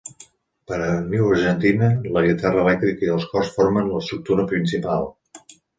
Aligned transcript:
Per 0.71 0.79
"A 0.85 0.87
New 1.11 1.27
Argentina", 1.33 1.91
la 2.17 2.25
guitarra 2.31 2.65
elèctrica 2.67 3.09
i 3.09 3.15
els 3.21 3.31
cors 3.35 3.55
formen 3.61 3.93
l'estructura 3.95 4.53
principal. 4.57 5.11